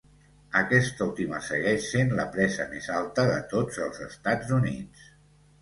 [0.59, 5.07] Aquesta última segueix sent la presa més alta de tots els Estats Units.